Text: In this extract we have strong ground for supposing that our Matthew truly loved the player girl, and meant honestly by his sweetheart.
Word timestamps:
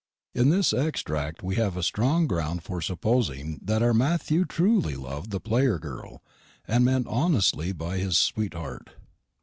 In 0.33 0.49
this 0.49 0.73
extract 0.73 1.43
we 1.43 1.57
have 1.57 1.85
strong 1.85 2.25
ground 2.25 2.63
for 2.63 2.81
supposing 2.81 3.59
that 3.61 3.83
our 3.83 3.93
Matthew 3.93 4.45
truly 4.45 4.95
loved 4.95 5.29
the 5.29 5.39
player 5.39 5.77
girl, 5.77 6.23
and 6.67 6.83
meant 6.83 7.05
honestly 7.05 7.71
by 7.71 7.99
his 7.99 8.17
sweetheart. 8.17 8.89